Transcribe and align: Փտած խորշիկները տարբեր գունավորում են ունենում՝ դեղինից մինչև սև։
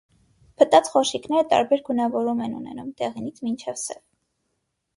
Փտած 0.61 0.87
խորշիկները 0.93 1.43
տարբեր 1.51 1.83
գունավորում 1.91 2.43
են 2.47 2.57
ունենում՝ 2.63 2.89
դեղինից 3.03 3.45
մինչև 3.49 3.81
սև։ 3.87 4.05